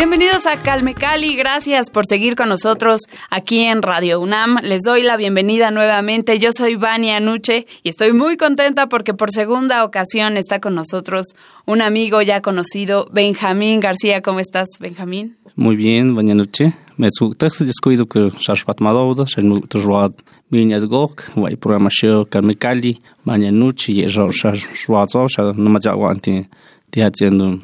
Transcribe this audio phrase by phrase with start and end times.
[0.00, 4.56] Bienvenidos a Calme Cali, gracias por seguir con nosotros aquí en Radio UNAM.
[4.62, 6.38] Les doy la bienvenida nuevamente.
[6.38, 11.34] Yo soy Vania Nuche y estoy muy contenta porque por segunda ocasión está con nosotros
[11.66, 14.22] un amigo ya conocido, Benjamín García.
[14.22, 15.36] ¿Cómo estás, Benjamín?
[15.54, 16.74] Muy bien, Vania Nuche.
[16.96, 17.10] Me
[17.66, 18.30] descuido que
[26.08, 26.48] anti
[27.02, 27.60] haciendo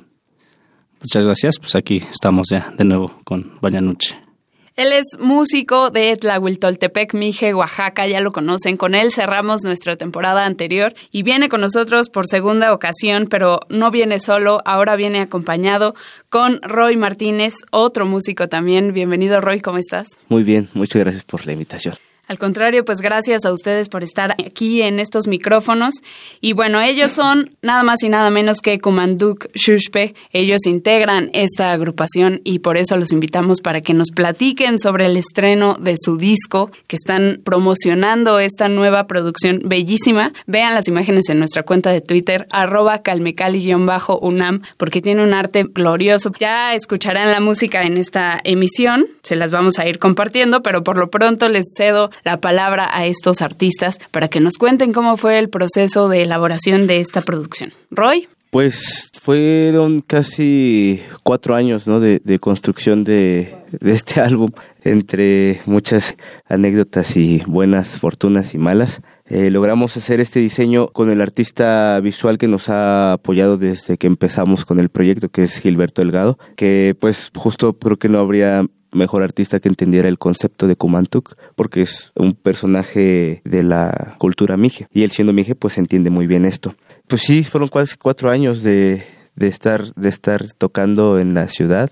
[1.06, 4.18] Muchas gracias, pues aquí estamos ya de nuevo con Noche.
[4.74, 8.76] Él es músico de Tlahuiltoltepec, Mije, Oaxaca, ya lo conocen.
[8.76, 13.92] Con él cerramos nuestra temporada anterior y viene con nosotros por segunda ocasión, pero no
[13.92, 15.94] viene solo, ahora viene acompañado
[16.28, 18.92] con Roy Martínez, otro músico también.
[18.92, 20.08] Bienvenido, Roy, ¿cómo estás?
[20.28, 21.94] Muy bien, muchas gracias por la invitación.
[22.28, 25.94] Al contrario, pues gracias a ustedes por estar aquí en estos micrófonos.
[26.40, 30.14] Y bueno, ellos son nada más y nada menos que Kumanduk Shushpe.
[30.32, 35.16] Ellos integran esta agrupación y por eso los invitamos para que nos platiquen sobre el
[35.16, 40.32] estreno de su disco, que están promocionando esta nueva producción bellísima.
[40.46, 46.32] Vean las imágenes en nuestra cuenta de Twitter, arroba calmecali-unam, porque tiene un arte glorioso.
[46.40, 50.98] Ya escucharán la música en esta emisión, se las vamos a ir compartiendo, pero por
[50.98, 55.38] lo pronto les cedo la palabra a estos artistas para que nos cuenten cómo fue
[55.38, 57.72] el proceso de elaboración de esta producción.
[57.90, 58.28] Roy.
[58.50, 62.00] Pues fueron casi cuatro años ¿no?
[62.00, 64.50] de, construcción de, este álbum,
[64.82, 66.16] entre muchas
[66.48, 69.02] anécdotas y buenas fortunas y malas.
[69.28, 74.06] Eh, logramos hacer este diseño con el artista visual que nos ha apoyado desde que
[74.06, 78.64] empezamos con el proyecto, que es Gilberto Delgado, que pues justo creo que no habría
[78.96, 84.56] mejor artista que entendiera el concepto de Kumantuk, porque es un personaje de la cultura
[84.56, 84.88] mije.
[84.92, 86.74] Y él siendo mije, pues entiende muy bien esto.
[87.06, 89.04] Pues sí, fueron casi cuatro años de,
[89.36, 91.90] de, estar, de estar tocando en la ciudad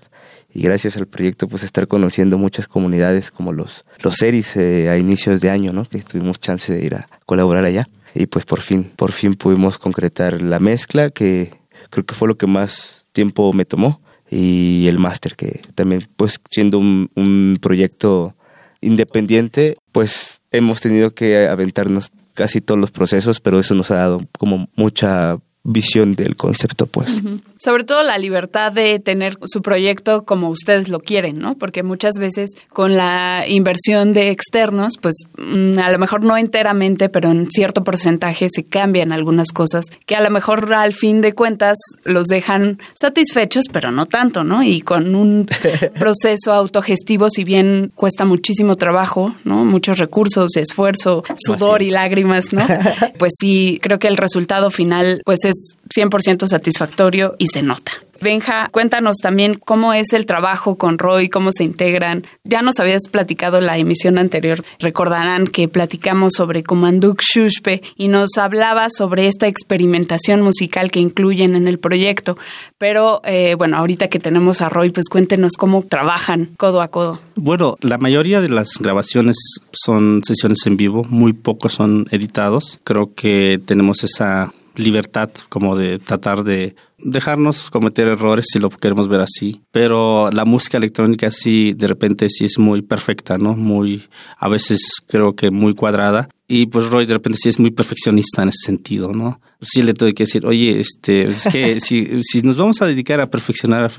[0.53, 4.97] y gracias al proyecto pues estar conociendo muchas comunidades como los, los series eh, a
[4.97, 5.83] inicios de año, ¿no?
[5.83, 7.87] Que tuvimos chance de ir a colaborar allá.
[8.13, 11.51] Y pues por fin, por fin pudimos concretar la mezcla que
[11.89, 13.99] creo que fue lo que más tiempo me tomó
[14.29, 18.35] y el máster, que también, pues siendo un, un proyecto
[18.81, 24.21] independiente, pues hemos tenido que aventarnos casi todos los procesos, pero eso nos ha dado
[24.37, 27.09] como mucha visión del concepto, pues.
[27.57, 31.55] Sobre todo la libertad de tener su proyecto como ustedes lo quieren, ¿no?
[31.55, 37.09] Porque muchas veces con la inversión de externos, pues mm, a lo mejor no enteramente,
[37.09, 41.33] pero en cierto porcentaje se cambian algunas cosas que a lo mejor al fin de
[41.33, 44.61] cuentas los dejan satisfechos, pero no tanto, ¿no?
[44.61, 45.47] Y con un
[45.99, 49.65] proceso autogestivo, si bien cuesta muchísimo trabajo, ¿no?
[49.65, 52.65] Muchos recursos, esfuerzo, sudor y lágrimas, ¿no?
[53.17, 55.54] Pues sí, creo que el resultado final, pues es
[55.89, 57.91] 100% satisfactorio y se nota.
[58.21, 62.25] Benja, cuéntanos también cómo es el trabajo con Roy, cómo se integran.
[62.45, 68.37] Ya nos habías platicado la emisión anterior, recordarán que platicamos sobre Comanduk Shushpe y nos
[68.37, 72.37] hablaba sobre esta experimentación musical que incluyen en el proyecto.
[72.77, 77.19] Pero eh, bueno, ahorita que tenemos a Roy, pues cuéntenos cómo trabajan codo a codo.
[77.35, 79.35] Bueno, la mayoría de las grabaciones
[79.73, 82.79] son sesiones en vivo, muy pocos son editados.
[82.85, 89.07] Creo que tenemos esa libertad como de tratar de dejarnos cometer errores si lo queremos
[89.07, 89.61] ver así.
[89.71, 93.55] Pero la música electrónica sí, de repente sí es muy perfecta, ¿no?
[93.55, 94.03] Muy,
[94.37, 96.29] a veces creo que muy cuadrada.
[96.47, 99.41] Y pues Roy de repente sí es muy perfeccionista en ese sentido, ¿no?
[99.61, 103.19] Sí le tengo que decir, oye, este, es que si, si nos vamos a dedicar
[103.19, 103.89] a perfeccionar, a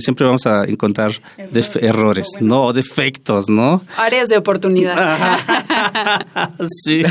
[0.00, 1.10] siempre vamos a encontrar
[1.80, 3.82] errores, no defectos, ¿no?
[3.96, 5.40] Áreas de oportunidad.
[6.84, 7.02] sí.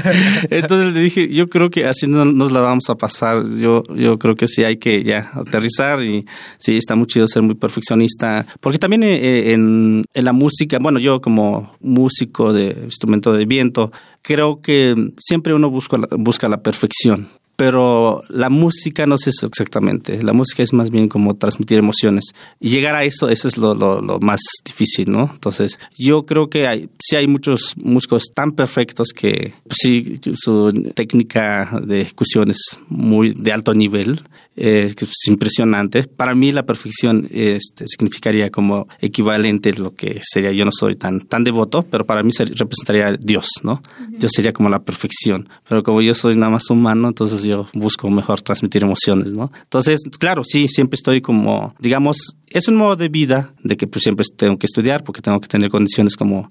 [0.49, 3.45] Entonces le dije, yo creo que así no nos la vamos a pasar.
[3.45, 6.25] Yo, yo creo que sí hay que ya aterrizar y
[6.59, 8.45] sí, está muy chido ser muy perfeccionista.
[8.61, 13.91] Porque también eh, en, en la música, bueno, yo como músico de instrumento de viento,
[14.27, 17.29] creo que siempre uno busca la, busca la perfección.
[17.55, 20.21] pero la música no es eso exactamente.
[20.21, 22.25] La música es más bien como transmitir emociones.
[22.59, 23.73] Y llegar a eso, eso es lo,
[24.21, 25.31] más difícil, ¿no?
[25.33, 30.71] Entonces, yo creo que hay, sí hay muchos músicos tan perfectos que pues sí, su
[30.93, 34.21] técnica de ejecución es muy de alto nivel
[34.57, 36.03] eh, es impresionante.
[36.03, 40.95] Para mí la perfección este, significaría como equivalente a lo que sería, yo no soy
[40.95, 43.83] tan, tan devoto, pero para mí representaría Dios, ¿no?
[44.09, 48.09] Dios sería como la perfección, pero como yo soy nada más humano, entonces yo busco
[48.09, 49.51] mejor transmitir emociones, ¿no?
[49.61, 52.17] Entonces, claro, sí, siempre estoy como, digamos,
[52.47, 55.47] es un modo de vida de que pues siempre tengo que estudiar porque tengo que
[55.47, 56.49] tener condiciones como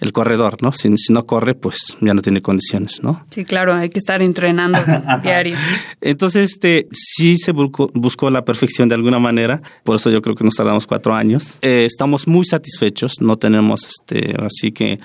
[0.00, 0.72] el corredor, ¿no?
[0.72, 3.24] Si, no corre, pues ya no tiene condiciones, ¿no?
[3.30, 4.78] Sí, claro, hay que estar entrenando
[5.22, 5.56] diario.
[6.00, 10.44] Entonces, este, sí se buscó, la perfección de alguna manera, por eso yo creo que
[10.44, 11.58] nos tardamos cuatro años.
[11.62, 15.00] Eh, estamos muy satisfechos, no tenemos, este, así que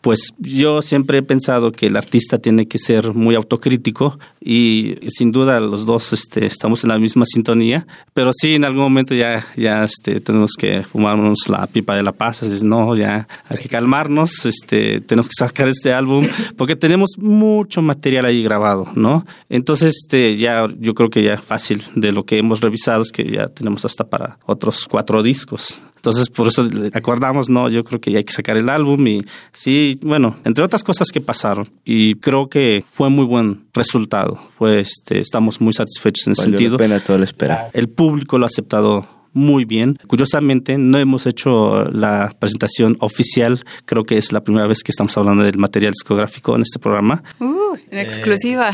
[0.00, 5.30] pues yo siempre he pensado que el artista tiene que ser muy autocrítico y sin
[5.32, 9.44] duda los dos este, estamos en la misma sintonía, pero sí en algún momento ya,
[9.56, 13.68] ya este, tenemos que fumarnos la pipa de la paz, es, no, ya hay que
[13.68, 16.26] calmarnos, este, tenemos que sacar este álbum
[16.56, 19.26] porque tenemos mucho material ahí grabado, ¿no?
[19.48, 23.24] Entonces este, ya yo creo que ya fácil de lo que hemos revisado es que
[23.24, 25.82] ya tenemos hasta para otros cuatro discos.
[26.00, 29.22] Entonces, por eso acordamos, no, yo creo que ya hay que sacar el álbum y
[29.52, 31.68] sí, bueno, entre otras cosas que pasaron.
[31.84, 34.40] Y creo que fue muy buen resultado.
[34.56, 36.72] Fue, este, estamos muy satisfechos en ese sentido.
[36.72, 37.68] La pena toda la espera.
[37.74, 39.98] El público lo ha aceptado muy bien.
[40.06, 43.60] Curiosamente, no hemos hecho la presentación oficial.
[43.84, 47.22] Creo que es la primera vez que estamos hablando del material discográfico en este programa.
[47.38, 48.72] Uh, en exclusiva.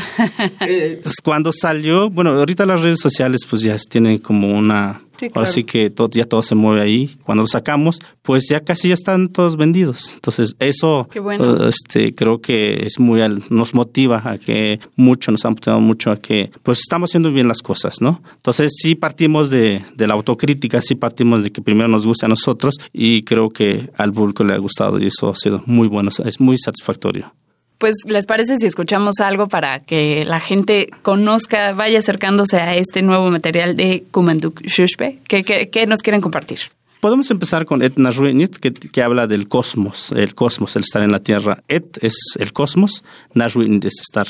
[0.61, 5.01] Eh, cuando salió, bueno, ahorita las redes sociales pues ya tienen como una
[5.45, 7.17] Sí que todo, ya todo se mueve ahí.
[7.23, 10.13] Cuando lo sacamos, pues ya casi ya están todos vendidos.
[10.15, 15.49] Entonces, eso uh, este, creo que es muy, nos motiva a que mucho, nos ha
[15.49, 18.21] motivado mucho a que pues estamos haciendo bien las cosas, ¿no?
[18.35, 22.29] Entonces, sí partimos de, de la autocrítica, sí partimos de que primero nos guste a
[22.29, 26.09] nosotros y creo que al público le ha gustado y eso ha sido muy bueno,
[26.23, 27.33] es muy satisfactorio.
[27.77, 33.03] Pues, ¿les parece si escuchamos algo para que la gente conozca, vaya acercándose a este
[33.03, 35.19] nuevo material de Kumanduk Shushpe?
[35.27, 36.59] ¿Qué, nos quieren compartir?
[37.01, 41.11] Podemos empezar con Et Najruinit, que, que habla del cosmos, el cosmos, el estar en
[41.11, 41.61] la Tierra.
[41.67, 43.03] Et es el cosmos,
[43.35, 44.27] Najruinit es estar,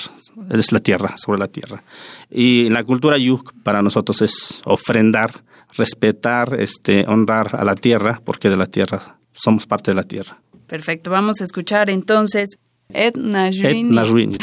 [0.51, 1.81] es la Tierra, sobre la Tierra.
[2.29, 5.31] Y la cultura Yuk para nosotros es ofrendar,
[5.77, 10.41] respetar, este, honrar a la Tierra, porque de la Tierra somos parte de la Tierra.
[10.67, 12.57] Perfecto, vamos a escuchar entonces
[12.93, 13.89] Ed Najrini.
[13.89, 14.37] Ed Najrini.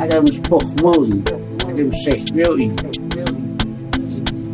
[0.00, 1.22] Adam pochmurny,
[1.68, 2.70] Adam prześmiał i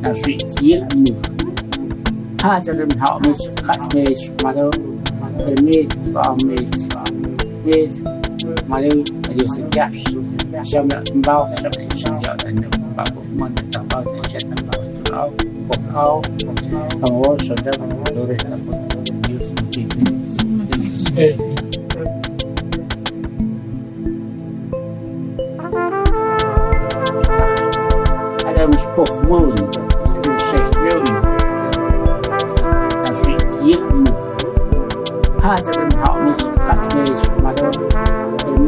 [0.00, 0.30] znaczy
[0.62, 1.16] jednych.
[2.42, 4.70] A zatem hałmyć, katmyć, madą,
[5.62, 6.68] mieć, bałmyć,
[7.66, 7.90] mieć,
[8.68, 8.88] madą,
[9.36, 9.66] you'll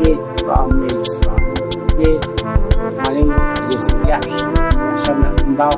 [0.06, 1.21] you wa mpenzi
[1.99, 2.45] wetu,
[3.05, 3.33] mwalimu
[3.73, 4.47] Yesu Jasho,
[4.93, 5.73] nasema mbao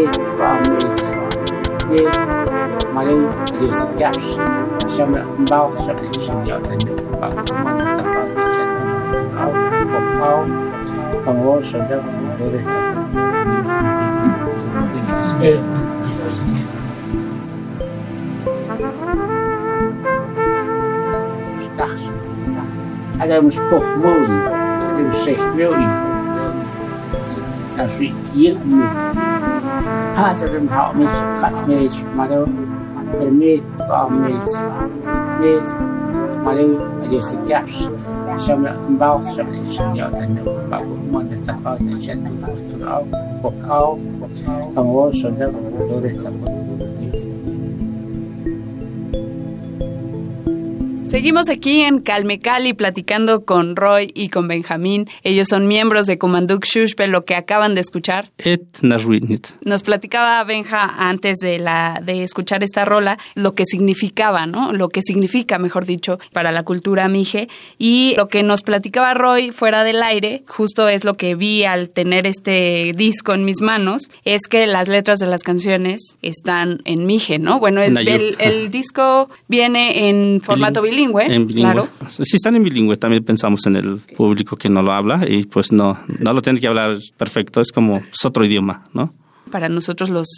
[0.00, 1.16] dit kwam dit,
[1.90, 2.18] dit.
[2.92, 3.28] Maar toen
[3.58, 4.12] dus ik
[4.88, 7.18] ze een bal ze is een ja te doen.
[7.20, 8.84] Maar dat kan ik zetten.
[9.34, 10.44] Nou, een bal.
[11.24, 11.88] dan wordt het.
[14.92, 15.58] Dit
[16.26, 16.38] is
[23.18, 24.26] En dat was toch mooi.
[24.96, 25.86] Dat was.
[27.76, 29.09] Dat is nou, hier mooi.
[30.20, 34.34] Part of them helped me cut my tomato, but I made what I made.
[35.40, 37.78] Made tomato, I used the gaps.
[38.44, 41.90] Some that come out, some that some auch auch know about one that I found
[41.90, 43.06] that said to put out,
[43.40, 46.59] put out, and also that I put
[51.10, 55.08] Seguimos aquí en Calmecali platicando con Roy y con Benjamín.
[55.24, 58.30] Ellos son miembros de Kumanduk Shushpe, lo que acaban de escuchar.
[59.64, 64.72] Nos platicaba Benja antes de la de escuchar esta rola lo que significaba, ¿no?
[64.72, 69.50] Lo que significa, mejor dicho, para la cultura mije y lo que nos platicaba Roy
[69.50, 74.02] fuera del aire, justo es lo que vi al tener este disco en mis manos,
[74.24, 77.58] es que las letras de las canciones están en mije, ¿no?
[77.58, 78.14] Bueno, es, Nayuk.
[78.14, 81.72] el, el disco viene en formato bilingüe, En bilingüe.
[81.72, 81.88] claro.
[82.08, 85.72] Si están en bilingüe, también pensamos en el público que no lo habla y pues
[85.72, 89.12] no, no lo tiene que hablar perfecto, es como es otro idioma, ¿no?
[89.50, 90.28] para nosotros los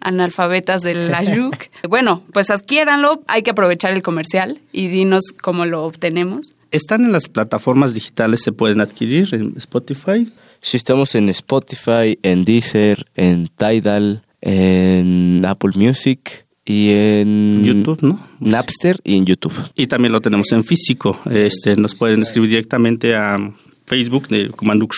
[0.00, 1.56] analfabetas del Ayuk.
[1.88, 6.54] bueno, pues adquiéranlo, hay que aprovechar el comercial y dinos cómo lo obtenemos.
[6.70, 10.30] Están en las plataformas digitales, se pueden adquirir en Spotify.
[10.60, 18.20] Sí, estamos en Spotify, en Deezer, en Tidal, en Apple Music y en YouTube, ¿no?
[18.40, 19.54] Napster y en YouTube.
[19.74, 21.18] Y también lo tenemos en físico.
[21.30, 23.38] Este, nos pueden escribir directamente a
[23.86, 24.94] Facebook de Comanduk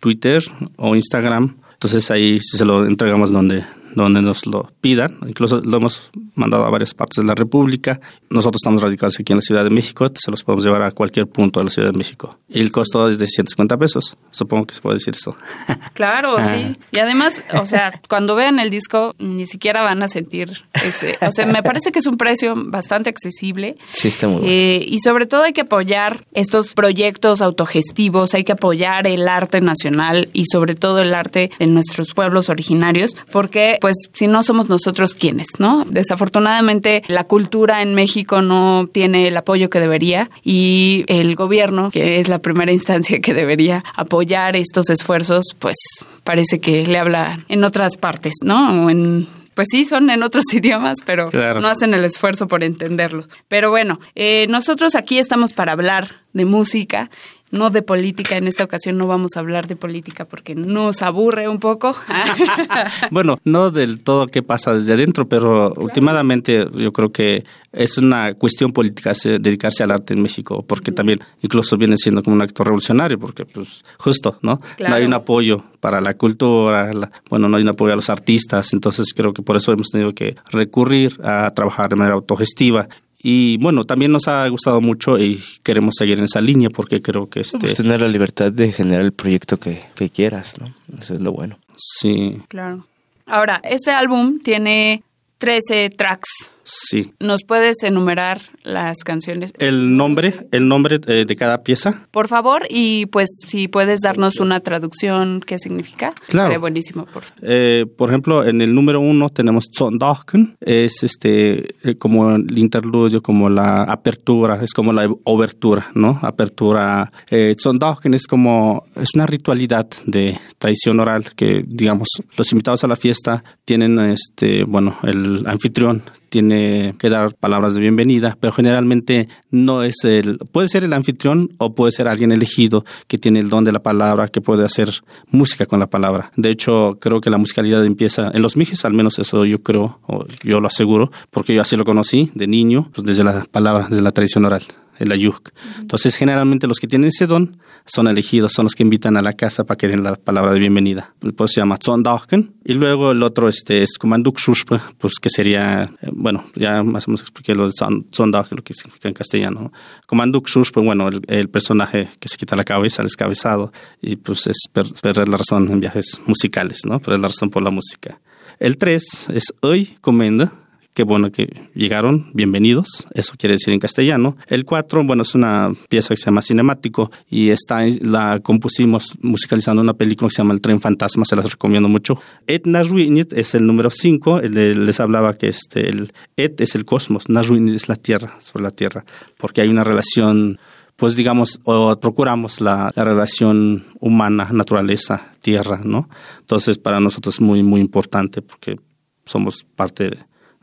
[0.00, 0.42] Twitter
[0.76, 1.54] o Instagram.
[1.74, 3.64] Entonces ahí se lo entregamos donde,
[3.94, 5.16] donde nos lo pidan.
[5.26, 8.00] Incluso lo hemos mandado a varias partes de la República.
[8.30, 10.06] Nosotros estamos radicados aquí en la Ciudad de México.
[10.14, 12.38] Se los podemos llevar a cualquier punto de la Ciudad de México.
[12.48, 14.16] Y el costo es de 150 pesos.
[14.30, 15.36] Supongo que se puede decir eso.
[15.94, 16.44] Claro, Ah.
[16.46, 16.76] sí.
[16.92, 21.18] Y además, o sea, cuando vean el disco, ni siquiera van a sentir ese.
[21.26, 23.76] O sea, me parece que es un precio bastante accesible.
[23.90, 24.50] Sí, está muy bueno.
[24.52, 29.60] Eh, y sobre todo hay que apoyar estos proyectos autogestivos, hay que apoyar el arte
[29.60, 34.68] nacional y sobre todo el arte de nuestros pueblos originarios, porque pues si no somos
[34.68, 35.84] nosotros quienes, ¿no?
[35.90, 42.20] Desafortunadamente la cultura en México no tiene el apoyo que debería y el gobierno, que
[42.20, 45.76] es la primera instancia que debería apoyar estos esfuerzos, pues
[46.22, 48.84] parece que le habla en otras partes, ¿no?
[48.86, 51.60] O en pues sí, son en otros idiomas, pero Claro.
[51.60, 53.26] no hacen el esfuerzo por entenderlo.
[53.48, 57.10] Pero bueno, eh, nosotros aquí estamos para hablar de música,
[57.52, 58.36] no de política.
[58.36, 61.94] En esta ocasión no vamos a hablar de política porque nos aburre un poco.
[63.10, 68.34] Bueno, no del todo qué pasa desde adentro, pero últimamente yo creo que es una
[68.34, 72.42] cuestión política se- dedicarse al arte en México, porque también incluso viene siendo como un
[72.42, 74.60] acto revolucionario, porque pues justo, ¿no?
[74.76, 74.90] Claro.
[74.90, 78.10] No hay un apoyo para la cultura, la- bueno, no hay un apoyo a los
[78.10, 82.88] artistas, entonces creo que por eso hemos tenido que recurrir a trabajar de manera autogestiva.
[83.22, 87.28] Y bueno, también nos ha gustado mucho y queremos seguir en esa línea porque creo
[87.28, 90.74] que este Pues tener la libertad de generar el proyecto que, que quieras, ¿no?
[91.00, 91.58] Eso es lo bueno.
[91.76, 92.86] sí, claro.
[93.26, 95.04] Ahora, este álbum tiene
[95.38, 96.50] 13 tracks.
[96.64, 97.12] Sí.
[97.20, 99.52] ¿Nos puedes enumerar las canciones?
[99.58, 102.06] El nombre, el nombre eh, de cada pieza.
[102.10, 106.12] Por favor, y pues si puedes darnos una traducción, ¿qué significa?
[106.28, 106.44] Claro.
[106.44, 107.42] Estaría buenísimo, por favor.
[107.42, 113.22] Eh, por ejemplo, en el número uno tenemos Zondachen, es este eh, como el interludio,
[113.22, 116.18] como la apertura, es como la obertura, ¿no?
[116.22, 117.10] Apertura.
[117.30, 122.88] Eh, Zondachen es como es una ritualidad de tradición oral que, digamos, los invitados a
[122.88, 129.28] la fiesta tienen, este, bueno, el anfitrión tiene que dar palabras de bienvenida, pero generalmente
[129.50, 133.50] no es el, puede ser el anfitrión o puede ser alguien elegido que tiene el
[133.50, 134.88] don de la palabra, que puede hacer
[135.28, 136.32] música con la palabra.
[136.36, 140.00] De hecho, creo que la musicalidad empieza en los mijes, al menos eso yo creo,
[140.06, 143.88] o yo lo aseguro, porque yo así lo conocí de niño, pues desde la palabra,
[143.90, 144.62] desde la tradición oral
[144.98, 145.50] el ayuk.
[145.78, 149.32] Entonces, generalmente los que tienen ese don son elegidos, son los que invitan a la
[149.32, 151.14] casa para que den la palabra de bienvenida.
[151.36, 152.54] Pues se llama Zondachen.
[152.64, 157.08] Y luego el otro este, es Kumanduk Shushpe, pues que sería, eh, bueno, ya más
[157.08, 159.72] o menos expliqué lo de Zon- Zondachen, lo que significa en castellano.
[160.06, 164.46] Kumanduk Shushpe, bueno, el, el personaje que se quita la cabeza, el descabezado, y pues
[164.46, 167.00] es per- perder la razón en viajes musicales, ¿no?
[167.00, 168.20] Perder la razón por la música.
[168.60, 170.52] El 3 es Hoy Comenda,
[170.94, 174.36] qué bueno que llegaron, bienvenidos, eso quiere decir en castellano.
[174.46, 179.80] El 4, bueno, es una pieza que se llama Cinemático y está, la compusimos musicalizando
[179.80, 182.14] una película que se llama El Tren Fantasma, se las recomiendo mucho.
[182.46, 187.28] Et Nasruinit es el número 5, les hablaba que este, el Et es el cosmos,
[187.28, 189.04] Nasruinit es la Tierra, sobre la Tierra,
[189.38, 190.58] porque hay una relación
[190.96, 196.08] pues digamos, o procuramos la, relación humana, naturaleza, tierra, ¿no?
[196.38, 198.76] Entonces para nosotros es muy, muy importante porque
[199.24, 200.10] somos parte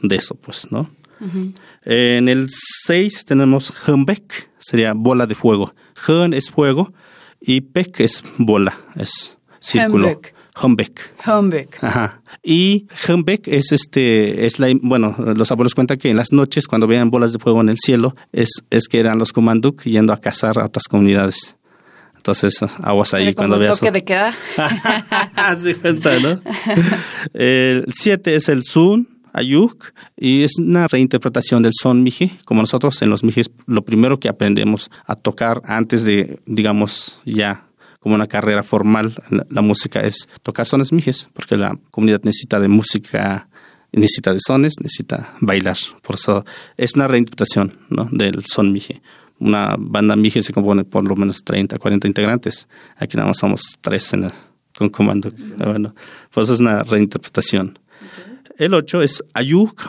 [0.01, 0.89] de, eso, pues, ¿no?
[1.83, 5.73] En el 6 tenemos Humbeck, sería bola de fuego.
[6.07, 6.93] Hun es fuego
[7.41, 10.21] y Peck es bola, es círculo.
[10.61, 11.13] Humbeck.
[11.25, 11.83] Humbeck.
[11.83, 12.21] Ajá.
[12.43, 16.87] Y Humbeck es este, es la, bueno, los abuelos cuentan que en las noches cuando
[16.87, 20.17] veían bolas de fuego en el cielo, es, es que eran los Kumanduk yendo a
[20.17, 21.57] cazar a otras comunidades.
[22.15, 23.79] Entonces, aguas ahí cuando veas.
[23.79, 24.33] toque de queda.
[25.35, 26.41] Haz cuenta, ¿no?
[27.33, 32.39] el 7 es el Sun, Ayuk, y es una reinterpretación del son mije.
[32.45, 37.65] Como nosotros en los mijes, lo primero que aprendemos a tocar antes de, digamos, ya
[37.99, 39.13] como una carrera formal,
[39.49, 43.49] la, música es tocar sones mijes, porque la comunidad necesita de música,
[43.91, 45.77] necesita de sones, necesita bailar.
[46.01, 46.45] Por eso
[46.77, 48.07] es una reinterpretación ¿no?
[48.11, 49.01] del son mije.
[49.39, 52.67] Una banda mije se compone por lo menos 30, 40 integrantes.
[52.97, 54.29] Aquí nada más somos tres en
[54.77, 55.31] con comando.
[55.57, 55.93] Bueno,
[56.33, 57.77] por eso es una reinterpretación.
[58.59, 59.81] El 8 es Ayuk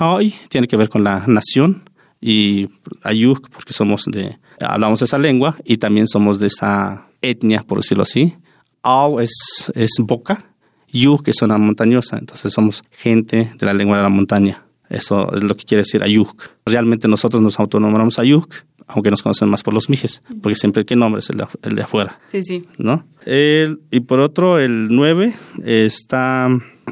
[0.49, 1.83] tiene que ver con la nación
[2.21, 2.69] y
[3.03, 8.05] Ayuk porque somos de hablamos esa lengua y también somos de esa etnia, por decirlo
[8.05, 8.37] así.
[8.83, 10.45] Au es, es boca,
[10.87, 14.63] Yu que es una montañosa, entonces somos gente de la lengua de la montaña.
[14.89, 16.41] Eso es lo que quiere decir Ayuk.
[16.65, 18.55] Realmente nosotros nos autonombramos Ayuk,
[18.87, 21.83] aunque nos conocen más por los mijes, porque siempre el que nombre es el de,
[21.83, 22.21] afuera.
[22.31, 22.65] Sí, sí.
[22.79, 23.05] ¿No?
[23.27, 25.33] y por otro, el 9
[25.65, 26.49] está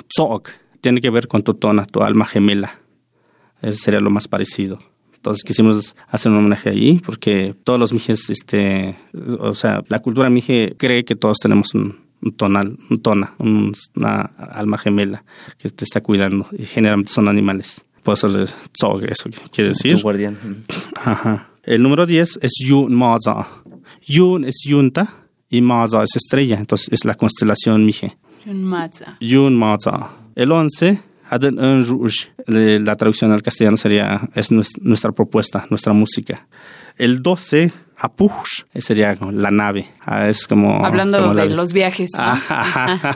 [0.09, 0.43] Tzog,
[0.81, 2.73] tiene que ver con tu tona, tu alma gemela.
[3.63, 4.79] Ese sería lo más parecido.
[5.15, 8.97] Entonces quisimos hacer un homenaje allí porque todos los mijes, este,
[9.41, 11.97] o sea, la cultura mije cree que todos tenemos un,
[12.37, 15.25] tonal, un tona, una alma gemela
[15.59, 17.85] que te está cuidando y generalmente son animales.
[18.05, 18.47] Por eso le
[18.79, 19.97] zog, eso quiere decir.
[19.97, 20.65] Tu guardián.
[20.95, 21.51] Ajá.
[21.65, 23.47] El número 10 es Yun Maza.
[24.07, 25.13] Yun es yunta
[25.51, 28.17] y Maza es estrella, entonces es la constelación mije.
[28.47, 29.17] Yun Maza.
[29.21, 30.11] Yun Maza.
[30.39, 36.47] El 11 la traducción al castellano sería, es nuestra propuesta, nuestra música.
[36.97, 39.89] El 12, Hapush, sería la nave.
[40.01, 40.87] Ah, es como.
[40.87, 42.13] Hablando de los viajes.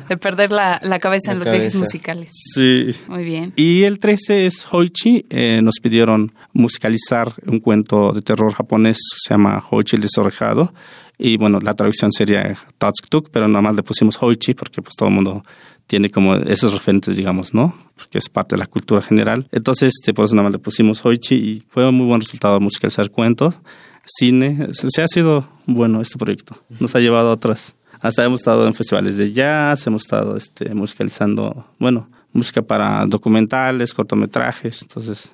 [0.09, 2.31] de perder la, cabeza en los viajes musicales.
[2.33, 2.91] Sí.
[3.07, 3.53] Muy bien.
[3.55, 5.25] Y el 13 es Hoichi.
[5.31, 10.75] Eh, nos pidieron musicalizar un cuento de terror japonés que se llama Hoichi el desorejado.
[11.19, 15.09] Y bueno, la traducción sería Tatsutuk, pero nada más le pusimos Hoichi porque pues todo
[15.09, 15.45] el mundo
[15.87, 17.77] tiene como esos referentes, digamos, ¿no?
[17.97, 19.47] Porque es parte de la cultura general.
[19.53, 22.59] Entonces, este, por eso nada más le pusimos Hoichi y fue un muy buen resultado
[22.61, 23.57] musicalizar cuentos,
[24.05, 24.69] cine.
[24.73, 26.57] Se, ha sido bueno este proyecto.
[26.81, 27.77] Nos ha llevado a otras.
[28.01, 33.95] Hasta hemos estado en festivales de jazz, hemos estado este, musicalizando, bueno, música para documentales,
[33.95, 34.83] cortometrajes.
[34.83, 35.33] Entonces,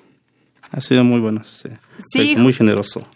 [0.71, 1.41] ha sido muy bueno.
[1.41, 1.79] Este,
[2.11, 2.35] sí.
[2.37, 3.07] Muy generoso.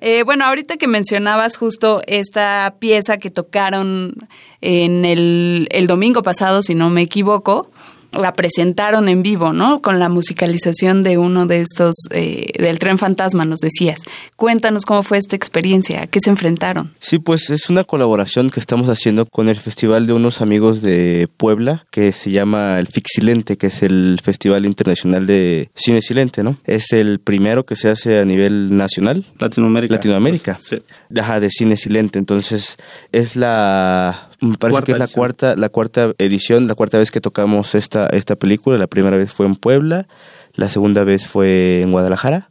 [0.00, 4.14] Eh, bueno, ahorita que mencionabas justo esta pieza que tocaron
[4.60, 7.70] en el, el domingo pasado, si no me equivoco,
[8.12, 9.80] la presentaron en vivo, ¿no?
[9.80, 14.00] Con la musicalización de uno de estos, eh, del tren fantasma, nos decías.
[14.36, 16.94] Cuéntanos cómo fue esta experiencia, a qué se enfrentaron.
[16.98, 21.28] Sí, pues es una colaboración que estamos haciendo con el festival de unos amigos de
[21.36, 26.58] Puebla, que se llama el Fixilente, que es el Festival Internacional de Cine Silente, ¿no?
[26.64, 29.26] Es el primero que se hace a nivel nacional.
[29.38, 29.94] Latinoamérica.
[29.94, 30.58] Latinoamérica.
[30.60, 30.78] sí.
[31.08, 32.18] de cine silente.
[32.18, 32.76] Entonces,
[33.12, 37.20] es la me parece que es la cuarta, la cuarta edición, la cuarta vez que
[37.20, 38.78] tocamos esta, esta película.
[38.78, 40.08] La primera vez fue en Puebla,
[40.54, 42.49] la segunda vez fue en Guadalajara,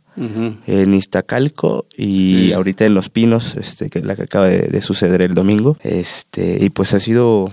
[0.68, 5.22] en Iztacalco y ahorita en Los Pinos, este, que es la que acaba de, suceder
[5.22, 5.78] el domingo.
[5.82, 7.52] Este, y pues ha sido,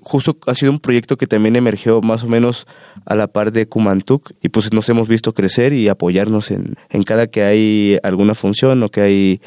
[0.00, 2.66] justo ha sido un proyecto que también emergió más o menos
[3.04, 7.02] a la par de Kumantuk y pues nos hemos visto crecer y apoyarnos en, en
[7.02, 9.40] cada que hay alguna función o que hay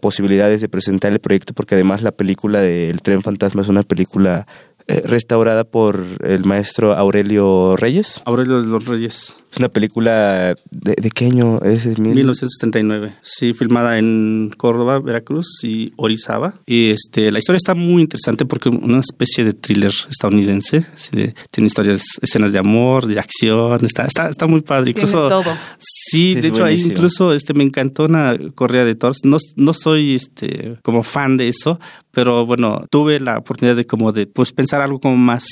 [0.00, 4.46] posibilidades de presentar el proyecto porque además la película del Tren Fantasma es una película
[4.88, 8.20] eh, restaurada por el maestro Aurelio Reyes.
[8.24, 9.41] Aurelio de los Reyes.
[9.52, 11.86] Es una película de, de qué año es?
[11.98, 13.12] 1979.
[13.20, 16.54] Sí, filmada en Córdoba, Veracruz y Orizaba.
[16.64, 20.86] Y este, la historia está muy interesante porque es una especie de thriller estadounidense.
[21.50, 23.84] tiene historias, escenas de amor, de acción.
[23.84, 24.92] Está, está, está muy padre.
[24.92, 25.54] Incluso, todo.
[25.78, 29.18] Sí, de hecho ahí incluso este, me encantó una Correa de Toros.
[29.22, 31.78] No, no soy este, como fan de eso,
[32.10, 35.44] pero bueno, tuve la oportunidad de como de pues pensar algo como más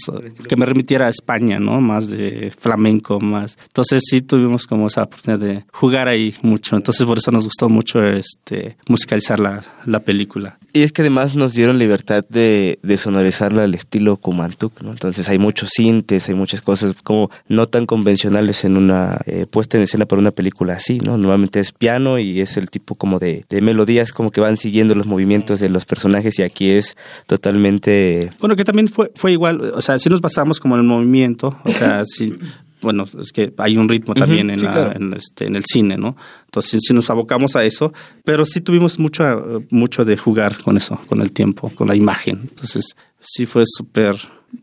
[0.48, 1.82] que me remitiera a España, ¿no?
[1.82, 3.58] Más de flamenco, más.
[3.66, 6.76] Entonces Entonces sí tuvimos como esa oportunidad de jugar ahí mucho.
[6.76, 10.60] Entonces por eso nos gustó mucho este musicalizar la, la película.
[10.72, 14.92] Y es que además nos dieron libertad de, de sonorizarla al estilo Kumantuk, ¿no?
[14.92, 19.76] Entonces hay muchos sintes, hay muchas cosas como no tan convencionales en una eh, puesta
[19.76, 21.18] en escena para una película así, ¿no?
[21.18, 24.94] Normalmente es piano y es el tipo como de, de melodías como que van siguiendo
[24.94, 28.30] los movimientos de los personajes y aquí es totalmente...
[28.38, 31.58] Bueno, que también fue, fue igual, o sea, si nos basamos como en el movimiento,
[31.64, 32.34] o sea, sí
[32.82, 36.16] bueno, es que hay un ritmo también en, en, este, en el cine, ¿no?
[36.46, 37.92] Entonces, si nos abocamos a eso,
[38.24, 42.40] pero sí tuvimos mucho, mucho de jugar con eso, con el tiempo, con la imagen.
[42.42, 44.16] Entonces, sí fue súper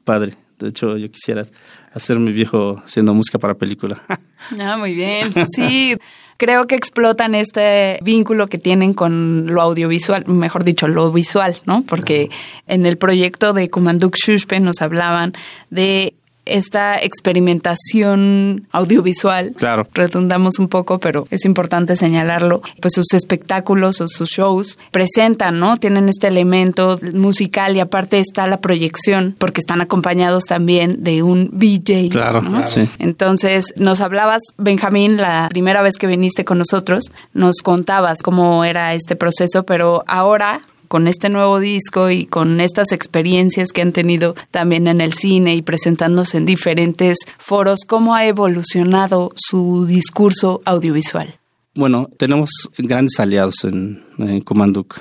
[0.03, 0.34] padre.
[0.60, 1.45] De hecho, yo quisiera
[1.93, 4.01] hacer mi viejo haciendo música para película.
[4.60, 5.34] Ah, muy bien.
[5.49, 5.95] Sí,
[6.38, 11.84] creo que explotan este vínculo que tienen con lo audiovisual, mejor dicho, lo visual, ¿no?
[11.84, 12.30] Porque
[12.67, 15.34] en el proyecto de Kumanduk Shushpe nos hablaban
[15.69, 16.13] de
[16.49, 19.53] esta experimentación audiovisual.
[19.57, 19.88] Claro.
[19.93, 22.62] Redundamos un poco, pero es importante señalarlo.
[22.81, 25.77] Pues sus espectáculos o sus shows presentan, ¿no?
[25.77, 31.49] Tienen este elemento musical y aparte está la proyección, porque están acompañados también de un
[31.53, 32.10] VJ.
[32.10, 32.89] Claro, sí.
[32.99, 38.93] Entonces, nos hablabas, Benjamín, la primera vez que viniste con nosotros, nos contabas cómo era
[38.93, 44.36] este proceso, pero ahora con este nuevo disco y con estas experiencias que han tenido
[44.52, 51.39] también en el cine y presentándose en diferentes foros, ¿cómo ha evolucionado su discurso audiovisual?
[51.76, 55.00] Bueno, tenemos grandes aliados en, en Comanduk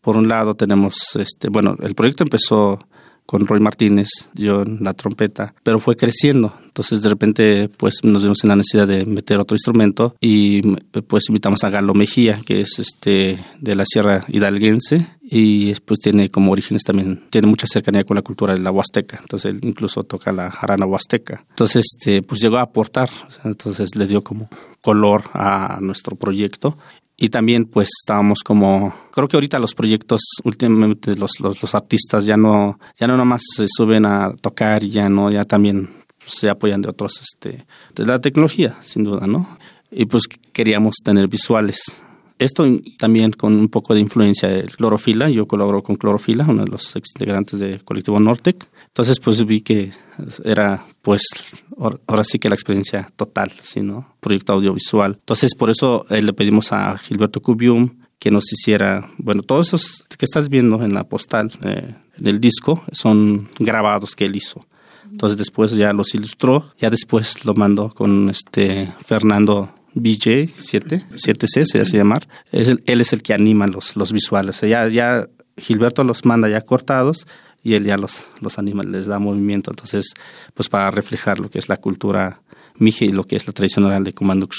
[0.00, 2.78] Por un lado tenemos, este, bueno, el proyecto empezó
[3.26, 6.54] con Roy Martínez, yo en la trompeta, pero fue creciendo.
[6.64, 10.62] Entonces de repente pues nos vimos en la necesidad de meter otro instrumento y
[11.02, 16.30] pues invitamos a Galo Mejía, que es este de la Sierra Hidalguense y pues tiene
[16.30, 20.04] como orígenes también, tiene mucha cercanía con la cultura de la Huasteca, entonces él incluso
[20.04, 21.44] toca la jarana huasteca.
[21.48, 23.10] Entonces este pues llegó a aportar,
[23.44, 24.48] entonces le dio como
[24.82, 26.76] color a nuestro proyecto
[27.16, 32.36] y también pues estábamos como creo que ahorita los proyectos últimamente los, los, artistas ya
[32.36, 35.88] no ya no nomás se suben a tocar ya no ya también
[36.24, 39.58] se apoyan de otros este de la tecnología sin duda no
[39.90, 42.00] y pues queríamos tener visuales
[42.38, 42.66] esto
[42.98, 45.30] también con un poco de influencia de Clorofila.
[45.30, 48.68] Yo colaboro con Clorofila, uno de los integrantes del colectivo Nortec.
[48.96, 49.92] Entonces, pues vi que
[50.42, 51.20] era, pues,
[52.06, 55.16] ahora sí que la experiencia total, sino Proyecto audiovisual.
[55.18, 60.04] Entonces, por eso eh, le pedimos a Gilberto Cubium que nos hiciera, bueno, todos esos
[60.16, 64.66] que estás viendo en la postal, eh, en el disco, son grabados que él hizo.
[65.10, 71.66] Entonces después ya los ilustró, ya después lo mandó con este Fernando BJ 7, 7C
[71.66, 74.62] se hace llamar, es él es el que anima los, los visuales.
[74.62, 75.28] Ya, ya
[75.58, 77.26] Gilberto los manda ya cortados
[77.66, 79.72] y él ya los, los anima, les da movimiento.
[79.72, 80.14] Entonces,
[80.54, 82.40] pues para reflejar lo que es la cultura
[82.76, 84.54] mije y lo que es la tradición oral de Kumanduk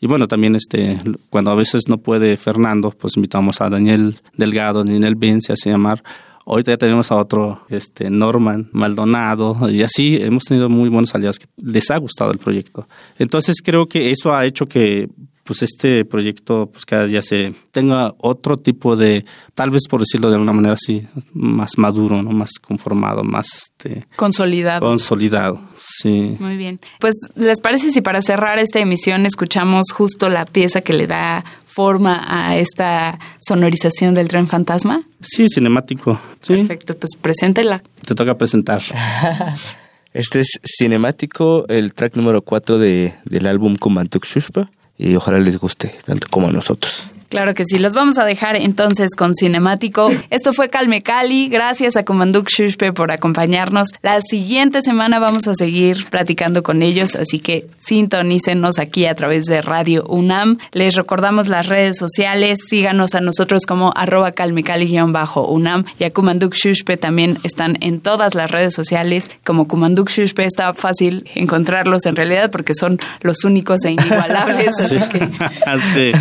[0.00, 4.84] Y bueno, también este, cuando a veces no puede Fernando, pues invitamos a Daniel Delgado,
[4.84, 6.04] Daniel Ben, se hace llamar,
[6.48, 11.40] Ahorita ya tenemos a otro, este, Norman Maldonado, y así hemos tenido muy buenos aliados
[11.40, 12.86] que les ha gustado el proyecto.
[13.18, 15.08] Entonces creo que eso ha hecho que
[15.46, 20.28] pues este proyecto pues cada día se tenga otro tipo de tal vez por decirlo
[20.28, 24.80] de alguna manera así más maduro no más conformado más este, consolidado.
[24.80, 26.36] consolidado sí.
[26.40, 26.80] Muy bien.
[26.98, 31.44] Pues les parece si para cerrar esta emisión escuchamos justo la pieza que le da
[31.66, 36.56] forma a esta sonorización del tren fantasma sí cinemático sí.
[36.56, 37.82] perfecto pues preséntela.
[38.04, 38.82] Te toca presentar.
[40.16, 45.58] Este es cinemático, el track número 4 de, del álbum Kumantuk Shushpa y ojalá les
[45.58, 47.10] guste tanto como a nosotros.
[47.28, 50.08] Claro que sí, los vamos a dejar entonces con Cinemático.
[50.30, 53.88] Esto fue Calme Cali, gracias a Comanduk Shushpe por acompañarnos.
[54.02, 59.46] La siguiente semana vamos a seguir platicando con ellos, así que sintonícenos aquí a través
[59.46, 60.58] de Radio UNAM.
[60.72, 66.96] Les recordamos las redes sociales, síganos a nosotros como arroba calmecali-unam y a Kumanduk Shushpe
[66.96, 70.44] también están en todas las redes sociales como Kumanduk Shushpe.
[70.44, 74.76] Está fácil encontrarlos en realidad porque son los únicos e inigualables.
[74.86, 74.96] Sí.
[74.96, 75.26] Así que...
[75.94, 76.12] sí.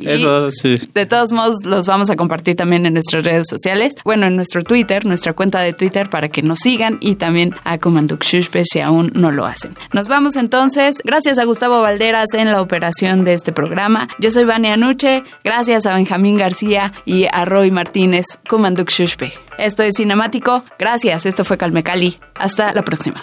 [0.06, 0.80] Eso sí.
[0.94, 3.94] De todos modos, los vamos a compartir también en nuestras redes sociales.
[4.04, 7.78] Bueno, en nuestro Twitter, nuestra cuenta de Twitter, para que nos sigan y también a
[7.78, 9.74] Comanduk Shushpe si aún no lo hacen.
[9.92, 10.96] Nos vamos entonces.
[11.04, 14.08] Gracias a Gustavo Valderas en la operación de este programa.
[14.18, 15.24] Yo soy Vania Nuche.
[15.44, 19.32] Gracias a Benjamín García y a Roy Martínez, Comanduk Shushpe.
[19.58, 20.64] Esto es Cinemático.
[20.78, 21.26] Gracias.
[21.26, 22.18] Esto fue Calmecali.
[22.34, 23.22] Hasta la próxima.